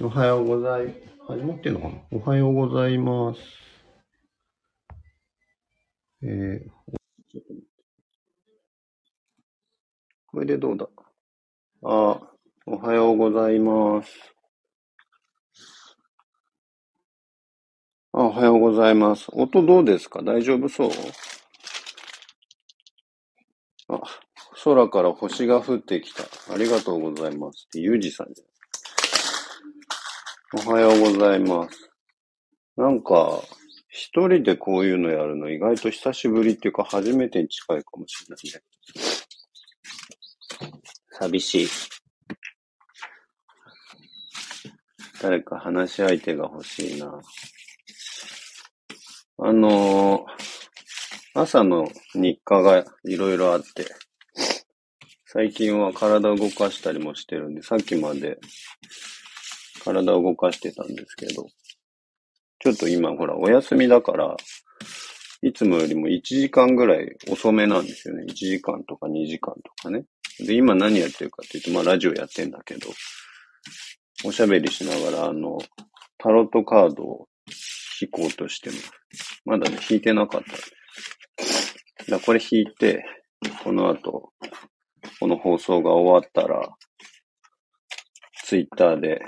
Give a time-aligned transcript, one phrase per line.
[0.00, 0.92] おはようござい、
[1.28, 1.94] 始まってんのかな？
[2.10, 3.40] おはようございます。
[6.20, 6.58] えー、
[7.30, 7.62] ちょっと待って
[10.26, 10.88] これでどうだ？
[11.84, 12.20] あ、
[12.66, 14.10] おはようございます。
[18.12, 19.28] あ、おはようございます。
[19.32, 20.22] 音どうですか？
[20.24, 20.90] 大丈夫そう？
[23.90, 24.00] あ、
[24.64, 26.24] 空から星が降ってきた。
[26.52, 27.68] ありがとうございます。
[27.74, 28.53] ゆうじさんじゃん。
[30.56, 31.90] おはようございます。
[32.76, 33.42] なんか、
[33.88, 38.62] 一人でこういうのやるの意外と久しぶりっていうか初めてに近いかもしれないね。
[41.10, 41.68] 寂しい。
[45.20, 47.20] 誰か話し相手が欲しいな。
[49.38, 50.44] あのー
[51.36, 53.86] 朝の日課がいろいろあって、
[55.26, 58.38] 最近は体を動かしたりもしてるんで、さっきまで
[59.84, 61.46] 体を動かしてたんですけど、
[62.60, 64.36] ちょっと今ほらお休みだから、
[65.42, 68.24] いつもよりも1時間ぐらい遅めなんですよね。
[68.26, 70.04] 1時間とか2時間とかね。
[70.40, 72.88] で、今何やってるかっていうと、まあラジオやってんだけど、
[74.24, 75.58] おしゃべりしながら、あの、
[76.16, 77.28] タロットカードを
[78.00, 79.42] 引こうとしてます。
[79.44, 80.42] まだね、引いてなかっ
[82.06, 82.10] た。
[82.10, 83.04] だこれ引いて、
[83.62, 84.32] この後、
[85.20, 86.74] この放送が終わったら、
[88.44, 89.20] ツイッターで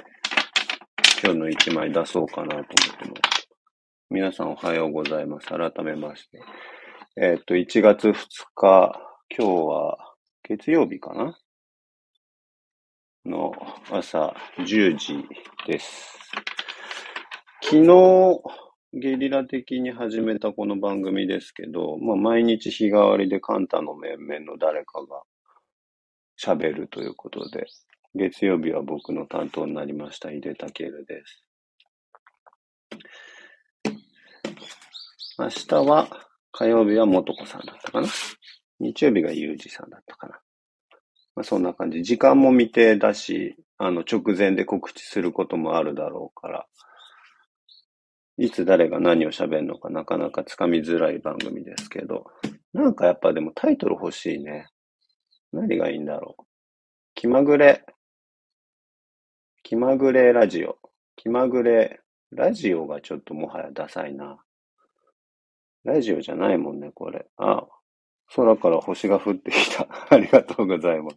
[1.22, 2.74] 今日の一枚出そうかなと思って
[3.08, 3.48] ます。
[4.10, 5.46] 皆さんおはようございます。
[5.46, 6.42] 改めまして。
[7.16, 8.14] えっ、と、1月2
[8.54, 9.00] 日、
[9.36, 11.38] 今日は月曜日かな？
[13.24, 13.52] の
[13.90, 15.24] 朝10時
[15.66, 16.18] です。
[17.62, 18.42] 昨日、
[18.92, 25.22] ゲリラ的に始めたこの番組ですけど、まあ、毎日日替わりでカンタの面々の誰かが
[26.38, 27.66] 喋るということで、
[28.16, 31.44] 月曜日は僕の担当になりました、井出武です。
[35.38, 36.08] 明日は、
[36.50, 38.08] 火曜日は元子さんだったかな
[38.80, 40.40] 日曜日がゆうじさんだったかな
[41.34, 42.02] まあ、そんな感じ。
[42.02, 46.66] 時間も未定だし、あの、直前で告知することもあるだろうから、
[48.38, 52.24] いつ誰が何を喋るのかなかなかつかみづらい番組ですけど、
[52.72, 54.68] なんかやっぱでもタイトル欲しいね。
[55.52, 56.44] 何がいいんだろう。
[57.14, 57.84] 気まぐれ、
[59.66, 60.78] 気まぐれラジオ。
[61.16, 61.98] 気まぐれ、
[62.30, 64.38] ラジオがちょっともはやダサいな。
[65.82, 67.26] ラジオじゃないもんね、これ。
[67.36, 67.66] あ、
[68.32, 69.88] 空から星が降ってきた。
[70.08, 71.16] ありがとうございます。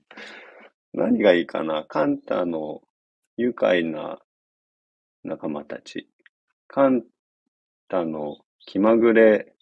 [0.94, 2.82] 何がいいかなカンタの
[3.38, 4.20] 愉快な
[5.24, 6.10] 仲間たち。
[6.66, 7.04] カン
[7.88, 9.54] タの気まぐれ、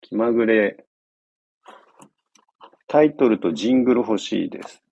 [0.00, 0.86] 気まぐれ、
[2.86, 4.82] タイトルとジングル欲しいです。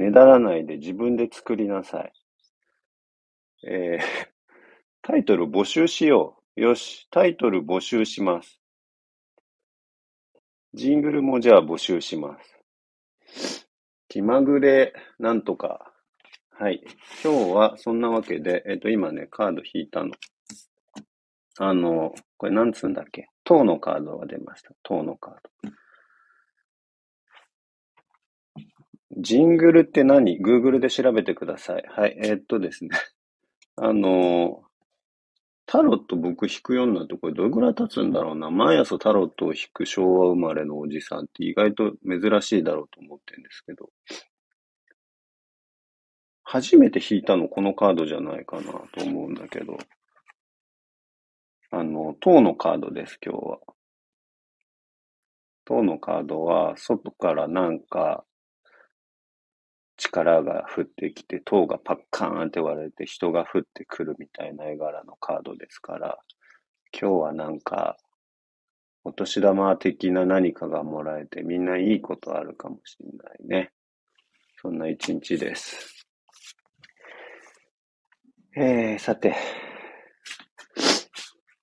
[0.00, 2.12] ねだらないで自分で作りなさい。
[3.66, 4.00] えー、
[5.02, 6.60] タイトル募集しよう。
[6.60, 8.58] よし、タイトル募集します。
[10.72, 12.38] ジングルもじゃあ募集しま
[13.26, 13.68] す。
[14.08, 15.92] 気まぐれ、なんとか。
[16.50, 16.80] はい。
[17.22, 20.12] 今日はそんなわけで、えっ、と、今ね、カード引いたの。
[21.58, 23.28] あの、これなんつうんだっけ？
[23.44, 24.72] 塔のカードが出ました。
[24.82, 25.79] 塔のカード。
[29.22, 31.84] ジングルって何 ?Google で調べてください。
[31.88, 32.16] はい。
[32.22, 32.90] えーっとですね。
[33.76, 34.62] あの、
[35.66, 38.50] タロット僕弾くようになってこれどれぐらい経つんだろうな？
[38.50, 43.90] 毎朝タロットを弾く昭和生まれのおじさんって意外と珍しいだろうと思ってるんですけど。
[46.42, 49.78] 初めて引いたのこのカードじゃないかなと思うんだけど。
[51.70, 53.58] あの、塔のカードです、今日は。
[55.64, 58.24] 塔のカードは、外からなんか、
[60.00, 66.18] 力が降ってきて、塔がパッカーンって割れて人が降ってくるみたいな絵柄のカードですから、
[66.98, 67.96] 今日はなんか、
[69.04, 73.72] お年玉的な何かがもらえてみんないいことあるかもしれないね。
[74.60, 76.06] そんな一日です。
[78.56, 79.36] えー、さて、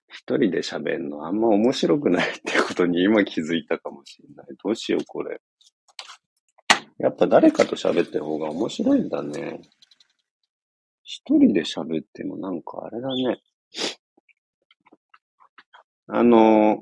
[0.10, 4.48] 一人で喋るのあんま面白くないってことに今気づいたかもしれない。
[4.64, 5.42] どうしようこれ。
[7.00, 9.62] やっぱ誰かと喋ってる方が面白いんだね。
[11.04, 13.42] 一人で喋ってもなんかあれだね。
[16.08, 16.80] あの、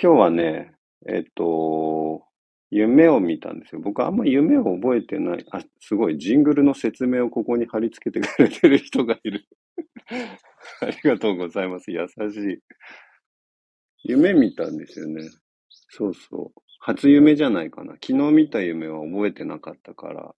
[0.00, 0.74] 今日はね、
[1.08, 2.22] えっと、
[2.70, 3.80] 夢を見たんですよ。
[3.80, 5.46] 僕あんま夢を覚えてない。
[5.52, 6.18] あ、すごい。
[6.18, 9.46] ジングルの説明をここに貼り付けてくれてる人がいる。
[10.80, 11.90] ありがとうございます。
[11.90, 12.58] 優しい。
[14.02, 15.22] 夢見たんですよね。
[15.96, 16.60] そうそう。
[16.80, 17.92] 初夢じゃないかな。
[17.92, 20.34] 昨日見た夢は覚えてなかったから、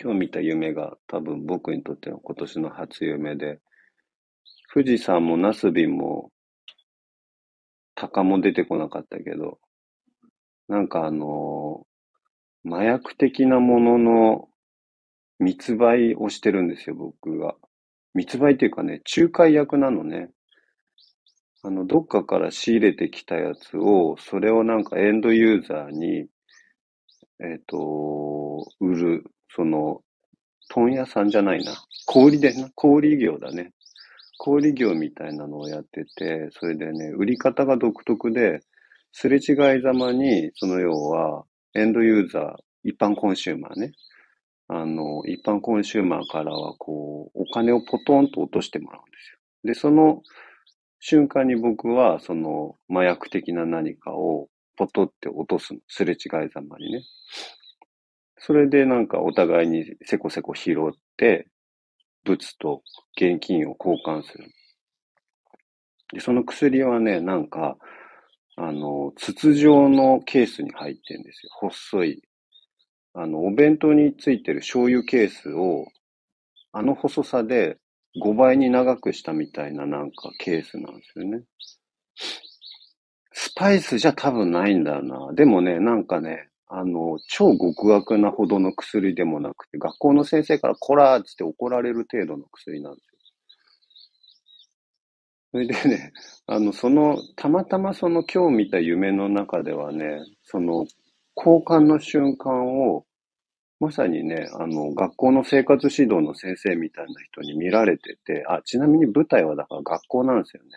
[0.00, 3.60] 今日見た夢が多分僕にとっての今年の初夢で、
[4.72, 6.30] 富士山もナスビも、
[7.94, 9.58] 鷹も出てこなかったけど、
[10.68, 14.48] なんかあのー、麻薬的なものの
[15.38, 17.56] 密売をしてるんですよ、僕が。
[18.14, 20.30] 密売っていうかね、仲介役なのね。
[21.64, 26.26] あの、どっかから仕入れてきたやつを、それをなんかエンドユーザーに、
[27.40, 30.02] えっ、と、売る、その、
[30.70, 31.72] 問屋さんじゃないな。
[32.06, 33.72] 小売でな、小売業だね。
[34.38, 38.62] 小売業みたいなのをやってて、それでね、売り方が独特で、
[39.12, 41.44] すれ違いざまに、その要は、
[41.74, 43.92] エンドユーザー、一般コンシューマーね。
[44.66, 49.38] あの、一般コンシューマーからは、こう、お金をポトンと落としてもらうんですよ。
[49.64, 50.22] で、その
[51.04, 55.80] 瞬間に僕は、その、麻薬的な何かをポトって落とすの。
[55.88, 57.02] すれ違いざまにね。
[58.38, 61.48] それでなんかお互いにせこせこ拾って、
[62.24, 62.82] 物と
[63.16, 64.44] 現金を交換する。
[66.12, 67.76] で、その薬はね、なんか、
[68.54, 71.50] あの、筒状のケースに入ってんですよ。
[71.54, 72.22] 細い。
[73.14, 75.84] あの、お弁当についてる醤油ケースを、
[76.70, 77.78] あの細さで
[78.20, 81.42] 5倍に長くしたみたいななんかケースなんですよね。
[83.32, 85.32] スパイスじゃ多分ないんだよな。
[85.34, 93.12] でもね、なんかね、あの、超極悪なほどの薬でもなくて、学校の先生からコラーっつって怒られる程度の薬なんですよ。
[95.52, 96.12] それでね、
[96.46, 100.86] あの、その、たまたまその今日見た夢の中ではね、その、
[101.36, 103.04] 交換の瞬間を、
[103.82, 110.70] まさにね、あの、学校の生活指導の先生みたいな人に見られてて、あ、ちなみに舞台はだから学校なんですよね。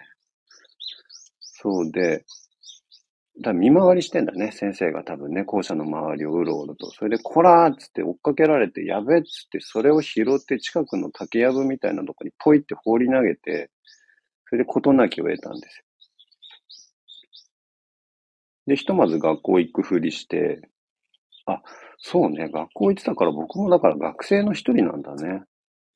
[1.39, 2.25] そうで、
[3.43, 6.89] だ見回りしてんだね、先生が多分ね、校舎の周りをうろうろと。
[6.89, 13.69] それで、こらーっつって追っかけられて、やべっつって、それを拾って近くの竹やぶみたいなとこにポイって放り投げて、
[14.49, 15.83] それで事なきを得たんです。
[18.65, 20.67] で、ひとまず学校行くふりして、
[21.47, 21.61] あ、
[21.97, 25.43] そうね、学校行ってたから僕もだから学生の一人なんだね。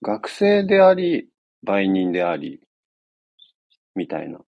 [0.01, 1.29] 学生であり、
[1.63, 2.61] 売人であり、
[3.95, 4.39] みたいな。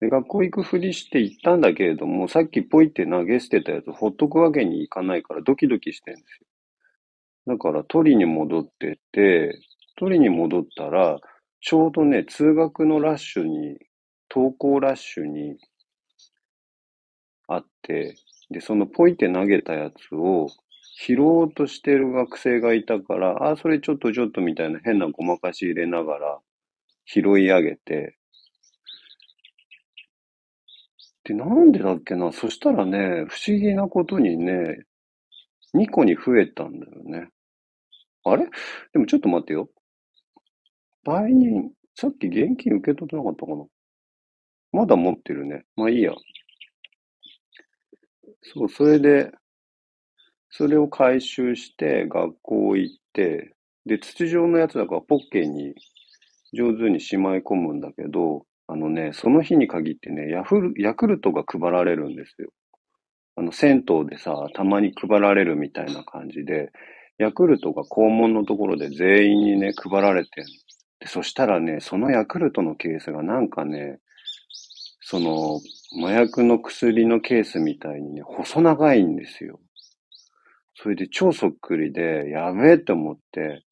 [0.00, 7.54] で、学校行くふりして行ったんだけれども、さっきポイって投げ捨てたやつほっとくわけにいかないからドキドキしてんですよ。
[7.56, 9.58] だから取りに戻ってって、
[9.96, 11.18] 取りに戻ったら、
[11.60, 13.78] ちょうどね、通学のラッシュに、
[14.30, 15.56] 登校ラッシュに
[17.48, 18.16] あって、
[18.50, 20.48] で、そのポイって投げたやつを
[20.96, 26.38] 拾おうとしてる学生がいたから、あ、それちょっとちょっとみたいな変なごまかし入れながら
[27.06, 28.16] 拾い上げて、
[31.24, 32.32] で、なんでだっけな？
[32.32, 34.84] そしたらね、不思議なことにね、
[35.74, 37.30] 2個に増えたんだよね。
[38.24, 38.46] あれ？
[38.92, 39.70] でもちょっと待ってよ。
[41.06, 43.64] 売人、さっき現金受け取ってなかったかな？
[44.72, 45.64] まだ持ってるね。
[45.76, 46.12] まあいいや。
[48.44, 49.32] そう、それで、
[50.50, 53.54] それを回収して学校行って、
[53.86, 55.74] で、筒状のやつだからポッケに
[56.54, 62.50] 上手にしまい込むんだけど、あのね、その日に限ってね、ヤフル、ヤクルトが配られるんですよ。
[63.36, 66.70] あの、銭湯でさ、たまに配られるみたいな感じで、
[67.18, 70.44] ヤクルトが校門のところで全員にね、配られてん
[71.00, 73.98] で、そしたらね、そのヤクルトのケースがなんかね、
[75.00, 75.60] その、
[75.96, 79.60] 麻薬の薬のケースみたいにね、細長いんですよ。
[80.74, 83.64] それで超そっくりで、やべえって思って、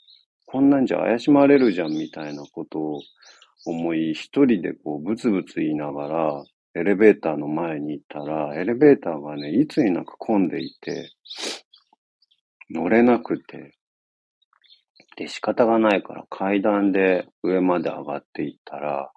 [0.46, 3.00] こんなんじゃ怪しまれるじゃんみたいなことを
[3.66, 11.10] 思い、一人でこう、ブツブツ言いながら、エレベーターの前に行ったら、エレベーターがね、いつになく混んでいて、
[12.70, 13.76] 乗れなくて、
[15.16, 19.12] で、仕方がないから階段で上まで上がっていったら、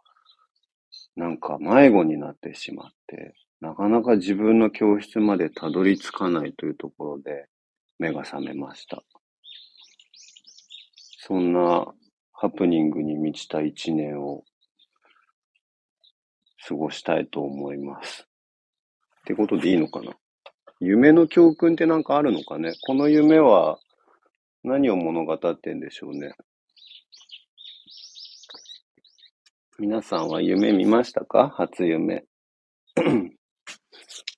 [1.15, 7.47] なんか迷子になってしまって、なかなか自分の教室までたどり着かないというところで
[7.99, 9.01] 目が覚めました。
[11.27, 11.87] そんな
[12.33, 14.43] ハプニングに満ちた一年を
[16.67, 18.27] 過ごしたいと思います。
[19.21, 20.11] ってことでいいのかな？
[20.81, 22.73] 夢の教訓ってなんかあるのかね？
[22.85, 23.79] この夢は
[24.63, 26.33] 何を物語ってんでしょうね？
[29.77, 31.49] 皆さんは夢見ましたか？
[31.49, 32.23] 初夢。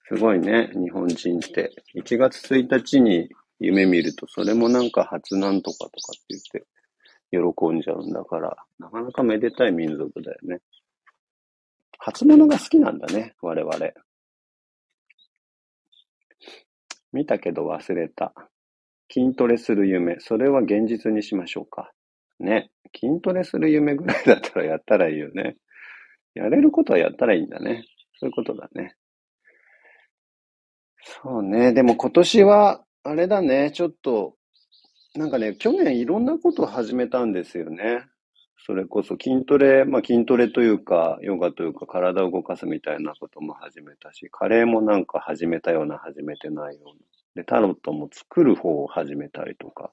[0.09, 1.75] すごいね、日本人って。
[1.95, 3.29] 1月1日に
[3.59, 6.65] 夢見ると、それもなんか初なんとかとかって言って、
[7.29, 10.61] 喜んじゃうんだから、なかなかめでたい民族だよね。
[11.99, 13.77] 初物が好きなんだね、我々。
[17.13, 18.33] 見たけど忘れた。
[19.11, 20.19] 筋トレする夢。
[20.19, 21.91] それは現実にしましょうか。
[22.39, 22.69] ね。
[22.95, 25.57] 筋トレする夢ぐらいだったらやったらいいよね。
[26.35, 27.83] やれることはやったらいいんだね。
[28.19, 28.95] そういうことだね。
[31.23, 31.73] そうね。
[31.73, 33.71] でも今年は、あれだね。
[33.71, 34.35] ちょっと、
[35.15, 38.05] なんかね、去年いろんなことを始めたんですよね。
[38.65, 47.01] それこそ筋トレ、まあ筋トレというか、ヨガというか体を動かすみたいなことも始めたし、カレーもなんか始めたような、始めてないよう
[47.37, 47.43] な。
[47.43, 49.91] で、タロットも作る方を始めたりとか、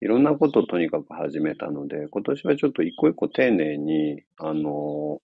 [0.00, 5.20] いろんなことをとにかく始めたので、今年はちょっと一個一個丁寧に、あの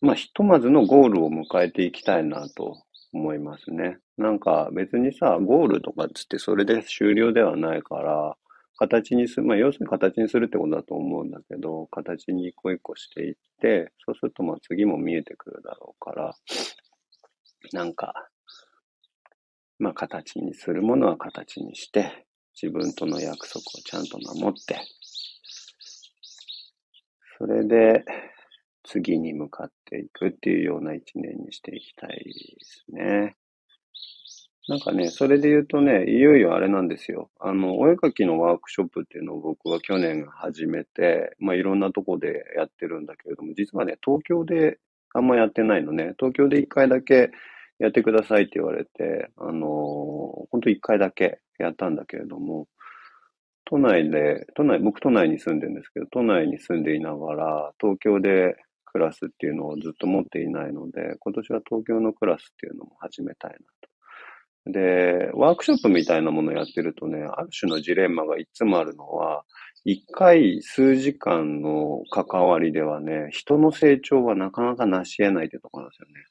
[0.00, 3.98] まあ、ひとまずのゴールを迎えていきたいなと思いますね。
[4.16, 8.36] なんか別にさ、ゴールとかっつってそれで終了ではないから、
[8.76, 16.34] 形にする、まあ要するに形にするってことだと思うんだけど、形に一個一個していって、そうするとまあ次も見えてくるだろうから、
[17.72, 18.28] なんか、
[19.80, 22.27] まあ形にするものは形にして、
[22.60, 24.80] 自分との約束をちゃんと守って、
[27.38, 28.04] それで
[28.82, 33.36] 次に向かっていくっていうような一年にしていきたいですね。
[34.68, 37.30] なんかね、それで言うとね、いよいよあれなんですよ。
[37.38, 44.78] あの、お絵描きのワークショップっていうのを僕は去年始めて、まあいろんなとこでやってるんだけれども、実はね、東京で
[45.14, 46.14] あんまやってないのね。
[46.18, 47.30] 東京で一回だけ
[47.78, 49.66] やってくださいって言われて、あの
[50.50, 52.66] 本当一回だけやったんだけれども、
[53.64, 58.56] 都内で、都内、僕都内に住んでるんですけど、都内に住んでいながら、東京で
[58.86, 63.56] クラスっていうのをずっと持っていないので、今年は東京のクラスっていうのも始めたいな
[64.66, 64.72] と。
[64.72, 69.44] で、ワークショップみたいなものをやってるとね、ある種のジレンマがいつもあるのは、
[69.84, 76.27] 一回数時間の関わりではね、人の成長はなかなか成し得ないってところなんですよね。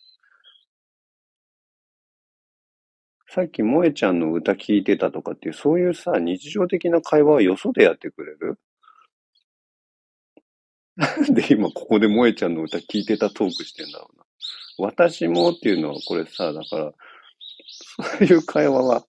[3.30, 8.60] さっき萌えちゃんの歌聞いてたとかっていう、そういうさ、日常的な会話はよそでやってくれる？
[10.96, 14.26] な んで今ここで萌えちゃんの歌聞いてたトークしてんだろうな。
[14.80, 16.94] 私もっていうのはこれさ、だから、
[17.80, 19.06] そういう会話は、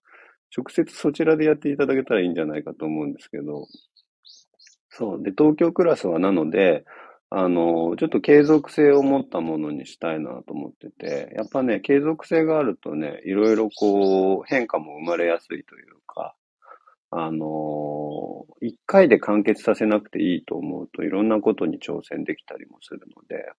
[0.57, 3.67] 直接そちらでやっていただけたらいいんじゃないかと思うんですけど、
[4.91, 5.23] そう。
[5.23, 6.85] で、東京クラスはなので、
[7.31, 16.35] あの、ちょっと継続性を持ったものにしたいなと思ってて、やっぱね、継続性があるとね、いろいろこう、変化も生まれやすいというか、
[17.11, 23.53] あの、一回で完結させなくていいと思うと、いろんなことに挑戦できたりもするので、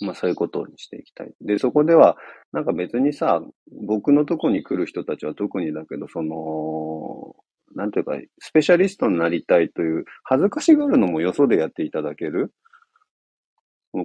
[0.00, 1.32] まあそういうことにしていきたい。
[1.40, 2.16] で、そこでは、
[2.52, 3.42] なんか別にさ、
[3.86, 7.34] 僕のとこに来る人たちは特にだけど、その、
[7.74, 12.52] なんていうか、スペシャリストになりたいという、恥ずかしがるのもよそでやっていただける？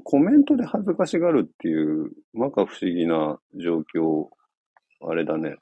[0.04, 4.30] コメントで恥ずかしがるっていう、まか不思議な状況、
[5.06, 5.56] あれだね。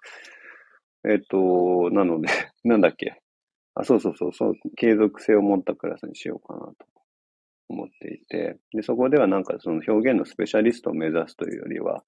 [1.07, 2.27] えっと、なので、
[2.63, 3.21] なんだっけ？
[3.75, 6.75] あ、そうそうそう、そう、継続性を持ったクラスにしようかなと
[7.69, 12.03] 思っていて、で、そこではなんかその表現のスペシャリストを目指すというよりは、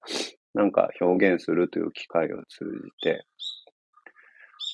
[0.54, 3.24] なんか表現するという機会を通じて、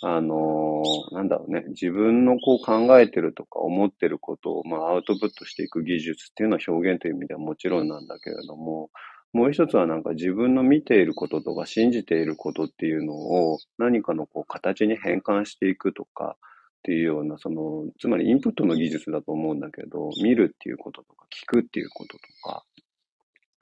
[0.03, 8.91] あのー、なんだろうね、自分のこう考えてるとか思ってることを、まあ、アウトプットしていく技術っていうのは表現という意味ではもちろんなんだけれども、
[9.33, 16.37] もう一つはなんか自分の見ていることとか信じていることっていうのを何かのこう形に変換していくとか
[16.79, 22.65] っていうような、その、つまりインプットの技術だと思うんだけど、見るっていうこととか聞くっていうこととか、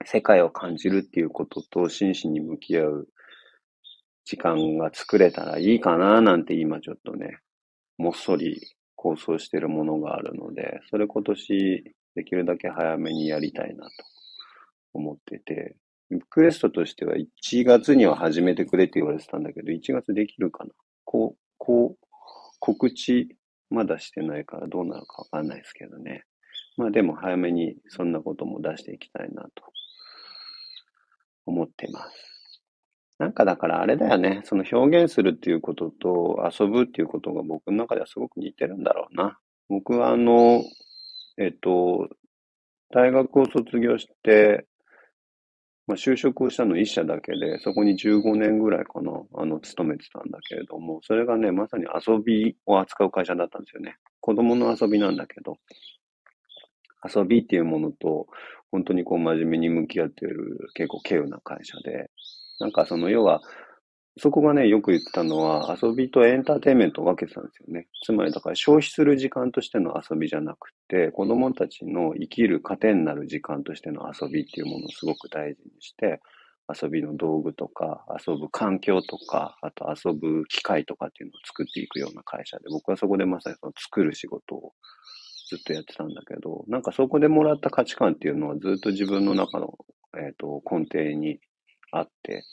[0.05, 3.07] 世界を感じるっていうことと真摯に向き合う
[4.27, 7.37] 時間が作れたらいいかななんて今ちょっとね、
[7.97, 8.59] もっそり
[8.97, 13.91] 構想してるものがあるので、それ今年できるだけ早めにやりたいなと
[14.93, 15.77] 思ってて、
[16.11, 20.71] リクエストとしては1月には始めてくれって言われてたんだけど、1月できるかな？
[21.05, 22.05] こう、こう、
[22.59, 23.29] 告知
[23.69, 26.25] まだしてないからどうなるかわかんないですけどね。
[26.75, 29.63] まあでも早めにそんなことも出していきたいなと
[31.45, 32.36] 思ってます。
[33.19, 34.41] なんかだからあれだよね。
[34.45, 39.39] その表現するっていうことと遊ぶっていうことが僕の中ではすごく似てるんだろうな。
[39.69, 40.61] 僕はあの、
[41.37, 42.09] えっと、
[42.91, 44.67] 大学を卒業して、
[45.87, 53.95] まあ、就職をしたの一社だけで、そこに15年ぐらいかな、あの、勤めてたんだけれども、それがね、まさに遊びを扱う会社だったんですよね。
[54.19, 55.57] 子供の遊びなんだけど、
[57.03, 58.27] 遊びっていうものと、
[58.69, 62.11] 本当にこう真面目に向き合っている結構稀有な会社で、
[62.59, 63.41] なんかその要は、
[64.19, 67.87] そこがね、よく言ってたのは、遊びとエンターテインメントを分けてたんですよね。
[68.03, 76.21] つまりだから消費する時間としての遊びじゃなくて、子供たちの生きる糧になる時間としての遊びっていうものをすごく大事にして、
[76.69, 84.73] 遊びの道具とか、遊ぶ環境とか、あと遊ぶ機械とかっていうのを作っていくような会社で、僕はそこでまさにその作る仕事を
[85.49, 89.77] ずっとやってたんだけど、なんかそこでもらった価値観っていうのはずっと自分の中の、
[90.17, 91.39] えっ、と、根底に
[91.91, 92.43] あって、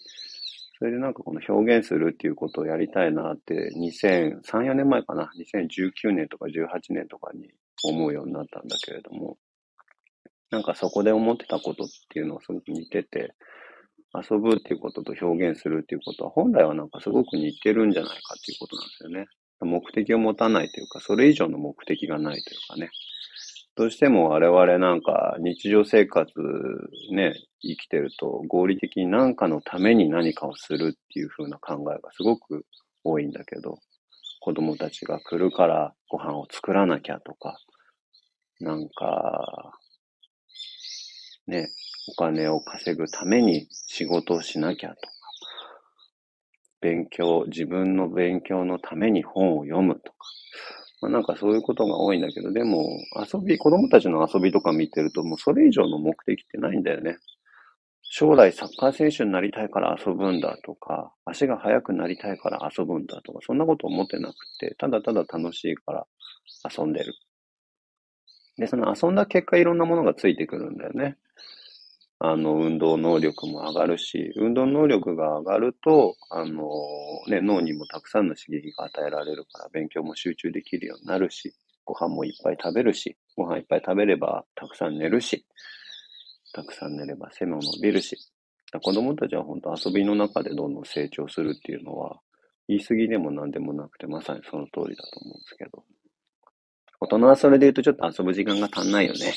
[0.78, 7.50] それでなんかこの表現するっていうことをやりたいなって2003、4年前かな ?2019 年とか18年とかに
[7.84, 9.38] 思うようになったんだけれども、
[10.50, 13.34] なんかそこで思ってたことっていうのはすごく似てて、
[14.14, 19.26] 遊ぶっていうことと表現するっていうことは本来はなんかすごく似てるんじゃないかっていうことなんですよね。
[19.60, 22.90] 目的を持たないというか、それ以上の目的がないというかね。
[23.76, 26.32] どうしても我々なんか日常生活
[27.10, 32.64] ね、生きてると合理的に何かのために何かをするっていう風な考えがすごく
[33.02, 33.78] 多いんだけど、
[34.40, 37.58] 子供たちが来るからご飯を作らなきゃとか、
[38.60, 39.72] なんか、
[41.48, 41.68] ね、
[42.08, 45.08] お金を稼ぐために仕事をしなきゃとか、
[46.80, 50.18] 勉強、自分の勉強のために本を読むとか、
[51.04, 52.98] まあ、なんかそういうことが多いんだけど、でも
[53.32, 57.18] 遊び、子供たちの遊びとか見てるともうそれ以上の目的ってないんだよね。
[58.02, 66.06] 将来サッカー選手になりたいから遊ぶんだとか、足が速くなりたいから遊ぶんだとか、そんなこと思ってなくて、ただただ楽しいから
[66.78, 67.14] 遊んでる。
[68.56, 71.16] で、その遊んだ結果いろんなものがついてくるんだよね。
[72.26, 76.70] あの、運動能力も上がるし、運動能力が上がると、あの、
[77.28, 81.54] ね、脳にもたくさんの刺激が与えられるから、勉強も集中できるようになるし、
[81.84, 85.44] ご飯もいっぱい食べるし、ご飯いっぱい食べればたくさん寝るし、
[86.54, 88.16] たくさん寝れば背も伸びるし、
[88.82, 92.20] 子供たちは本当遊びの中でどんどん成長するっていうのは、
[92.68, 95.84] 言い過ぎでも何でもなくて、まさにその通りだと思うんですけど。
[97.00, 99.34] 大人はそれで言うとちょっと遊ぶ時間が足んないよね。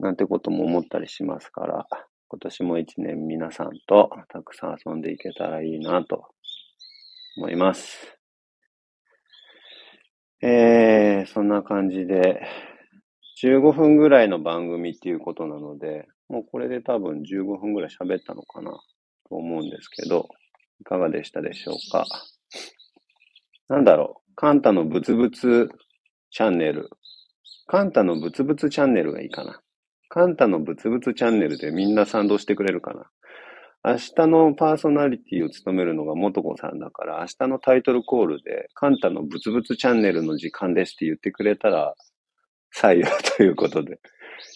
[0.00, 1.86] なんてことも思ったりしますから、
[2.28, 6.24] 今年も一年皆さんとたくさん遊んでいけたらいいなと
[7.36, 8.18] 思います。
[10.42, 12.40] えー、そんな感じで、
[13.44, 18.70] 15分ぐらいの番組っていうことなので、もうこれで多分15分ぐらい喋ったのかな
[19.28, 20.28] と思うんですけど、
[20.80, 22.06] いかがでしたでしょうか？
[23.68, 25.68] なんだろう、カンタのブツブツ
[26.30, 26.88] チャンネル。
[27.66, 29.60] カンタのブツブツチャンネルがいいかな。
[30.10, 33.92] カンタのブツブツチャンネルでみんな賛同してくれるかな？
[33.92, 41.94] 明日のパーソナリティを務めるのがもとこさんだから、明日のタイトルコールで、カンタのブツブツチャンネルの時間ですって言ってくれたら、
[42.76, 44.00] 採用ということで。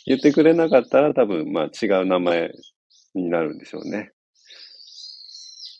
[0.07, 2.51] 言ってくれなかったら多分、まあ違う名前
[3.14, 4.11] になるんでしょうね。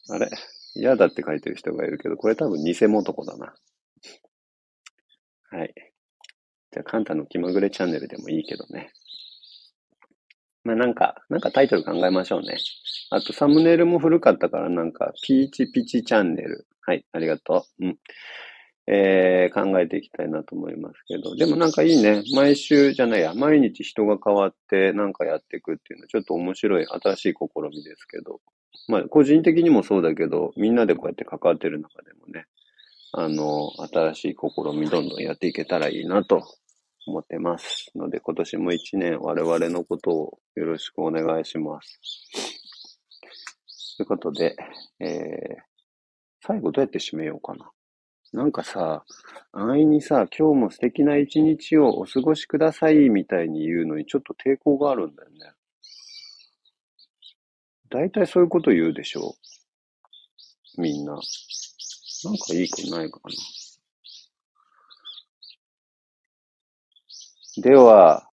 [0.09, 0.31] あれ？
[0.77, 3.53] 嫌だって書いてる人がいるけど、これ多分偽元子だな。
[5.51, 5.75] はい。
[6.73, 8.93] じゃあ、カンタの気まぐれチャンネルでもいいけどね。
[10.65, 12.57] まあなんか、なんかタイトル考えましょうね。
[13.11, 16.67] あとサムネイルも古かったからなんか、ピーチピチチャンネル。
[16.81, 17.87] はい、ありがとう。
[17.87, 17.99] うん。
[18.87, 21.35] えー、考えていきたいなと思いますけど。
[21.37, 22.23] でもなんかいいね。
[22.35, 28.41] 毎週じゃないや、毎日人が変わってなんかやっていくっていうのはちょっと面白い新しい試みですけど。
[28.89, 32.47] まあ個人的にもそうだけど、みんなでこうやって関わってる中でもね、
[33.13, 36.43] あの、新しい試みどんどんやっていけたらいいなと
[37.07, 37.91] 思ってます。
[37.95, 42.01] ので、今年も一年我々のことをよろしくお願いします。
[43.97, 44.57] ということで、
[45.01, 45.63] えー、
[46.41, 47.71] 最後どうやって締めようかな。
[48.33, 49.05] なんかさ、
[49.53, 55.37] 安易にさ、今日も素敵な一日をお過ごしくださいみたいに言うのにちょっと抵抗があるんだよね。
[57.91, 59.37] 大体そういうこと言うでしょ
[60.79, 61.13] みんな。
[61.13, 63.31] なんかいいくないかな。
[67.57, 68.29] では、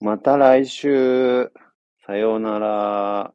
[0.00, 1.52] また来週。
[2.06, 3.34] さようなら。